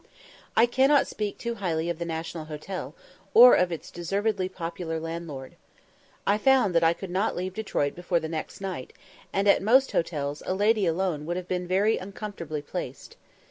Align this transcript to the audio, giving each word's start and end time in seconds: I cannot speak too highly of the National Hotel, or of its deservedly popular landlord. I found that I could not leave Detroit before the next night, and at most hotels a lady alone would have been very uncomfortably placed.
I 0.57 0.65
cannot 0.65 1.05
speak 1.05 1.37
too 1.37 1.53
highly 1.53 1.87
of 1.87 1.99
the 1.99 2.05
National 2.05 2.45
Hotel, 2.45 2.95
or 3.35 3.53
of 3.53 3.71
its 3.71 3.91
deservedly 3.91 4.49
popular 4.49 4.99
landlord. 4.99 5.55
I 6.25 6.39
found 6.39 6.73
that 6.73 6.83
I 6.83 6.93
could 6.93 7.11
not 7.11 7.35
leave 7.35 7.53
Detroit 7.53 7.93
before 7.93 8.19
the 8.19 8.27
next 8.27 8.61
night, 8.61 8.93
and 9.31 9.47
at 9.47 9.61
most 9.61 9.91
hotels 9.91 10.41
a 10.47 10.55
lady 10.55 10.87
alone 10.87 11.27
would 11.27 11.37
have 11.37 11.47
been 11.47 11.67
very 11.67 11.99
uncomfortably 11.99 12.63
placed. 12.63 13.15